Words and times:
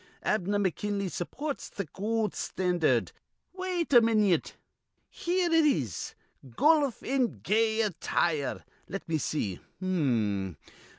Abner 0.23 0.57
McKinley 0.57 1.09
supports 1.09 1.69
th' 1.69 1.93
goold 1.93 2.33
standard. 2.33 3.11
Wait 3.53 3.93
a 3.93 4.01
minyit. 4.01 4.55
Here 5.11 5.45
it 5.51 5.63
is: 5.63 6.15
'Goluf 6.43 7.03
in 7.03 7.41
gay 7.41 7.81
attire.' 7.83 8.65
Let 8.87 9.07
me 9.07 9.19
see. 9.19 9.59
H'm. 9.79 10.57